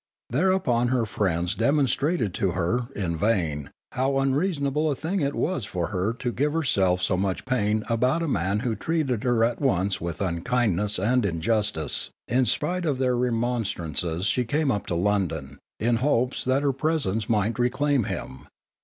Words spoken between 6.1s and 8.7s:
to give herself so much pain about a man